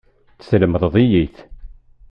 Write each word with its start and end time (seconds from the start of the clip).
Teslemdeḍ-iyi-t. 0.39 1.35